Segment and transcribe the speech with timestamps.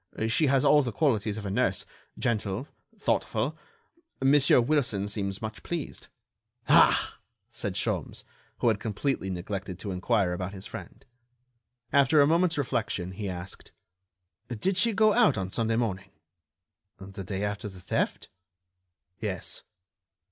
[0.29, 1.85] She has all the qualities of a nurse...
[2.17, 2.67] gentle...
[2.97, 3.55] thoughtful...
[4.19, 6.07] Monsieur Wilson seems much pleased...."
[6.67, 7.19] "Ah!"
[7.51, 8.23] said Sholmes,
[8.57, 11.05] who had completely neglected to inquire about his friend.
[11.93, 13.73] After a moment's reflection he asked:
[14.47, 16.09] "Did she go out on Sunday morning?"
[16.97, 18.27] "The day after the theft?"
[19.19, 19.61] "Yes."